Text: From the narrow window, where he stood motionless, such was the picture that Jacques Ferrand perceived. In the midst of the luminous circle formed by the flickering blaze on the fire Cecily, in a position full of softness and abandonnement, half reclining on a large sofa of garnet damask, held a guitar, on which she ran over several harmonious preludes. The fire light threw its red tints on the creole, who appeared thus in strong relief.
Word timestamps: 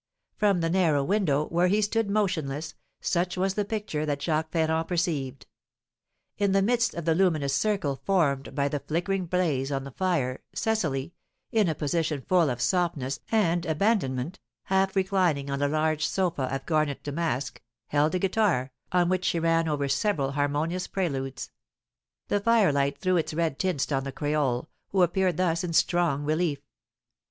From 0.35 0.61
the 0.61 0.69
narrow 0.71 1.03
window, 1.03 1.45
where 1.49 1.67
he 1.67 1.79
stood 1.79 2.09
motionless, 2.09 2.73
such 3.01 3.37
was 3.37 3.53
the 3.53 3.63
picture 3.63 4.03
that 4.03 4.19
Jacques 4.23 4.49
Ferrand 4.51 4.87
perceived. 4.87 5.45
In 6.39 6.53
the 6.53 6.63
midst 6.63 6.95
of 6.95 7.05
the 7.05 7.13
luminous 7.13 7.53
circle 7.53 7.97
formed 8.03 8.55
by 8.55 8.67
the 8.67 8.79
flickering 8.79 9.27
blaze 9.27 9.71
on 9.71 9.83
the 9.83 9.91
fire 9.91 10.41
Cecily, 10.55 11.13
in 11.51 11.69
a 11.69 11.75
position 11.75 12.23
full 12.23 12.49
of 12.49 12.61
softness 12.61 13.19
and 13.31 13.63
abandonnement, 13.67 14.39
half 14.63 14.95
reclining 14.95 15.51
on 15.51 15.61
a 15.61 15.67
large 15.67 16.07
sofa 16.07 16.45
of 16.51 16.65
garnet 16.65 17.03
damask, 17.03 17.61
held 17.89 18.15
a 18.15 18.17
guitar, 18.17 18.71
on 18.91 19.07
which 19.07 19.25
she 19.25 19.37
ran 19.39 19.67
over 19.67 19.87
several 19.87 20.31
harmonious 20.31 20.87
preludes. 20.87 21.51
The 22.27 22.39
fire 22.39 22.71
light 22.73 22.97
threw 22.97 23.17
its 23.17 23.35
red 23.35 23.59
tints 23.59 23.91
on 23.91 24.03
the 24.03 24.11
creole, 24.11 24.67
who 24.87 25.03
appeared 25.03 25.37
thus 25.37 25.63
in 25.63 25.73
strong 25.73 26.25
relief. 26.25 26.57